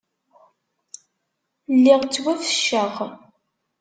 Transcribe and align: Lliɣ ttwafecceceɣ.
Lliɣ 1.73 1.99
ttwafecceceɣ. 2.05 2.95